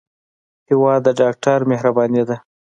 هېواد 0.69 0.99
د 1.05 1.07
ډاکټر 1.19 1.59
مهرباني 1.71 2.23
ده. 2.29 2.35